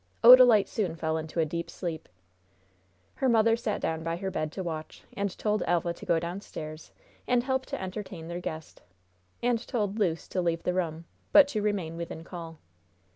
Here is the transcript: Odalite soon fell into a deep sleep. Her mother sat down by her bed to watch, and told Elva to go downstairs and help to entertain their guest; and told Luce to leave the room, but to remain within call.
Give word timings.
Odalite 0.23 0.67
soon 0.67 0.95
fell 0.95 1.15
into 1.15 1.39
a 1.39 1.45
deep 1.45 1.69
sleep. 1.69 2.09
Her 3.13 3.29
mother 3.29 3.55
sat 3.55 3.79
down 3.79 4.03
by 4.03 4.17
her 4.17 4.31
bed 4.31 4.51
to 4.53 4.63
watch, 4.63 5.03
and 5.15 5.37
told 5.37 5.61
Elva 5.67 5.93
to 5.93 6.05
go 6.07 6.19
downstairs 6.19 6.91
and 7.27 7.43
help 7.43 7.67
to 7.67 7.79
entertain 7.79 8.27
their 8.27 8.41
guest; 8.41 8.81
and 9.43 9.59
told 9.67 9.99
Luce 9.99 10.27
to 10.29 10.41
leave 10.41 10.63
the 10.63 10.73
room, 10.73 11.05
but 11.31 11.47
to 11.49 11.61
remain 11.61 11.97
within 11.97 12.23
call. 12.23 12.57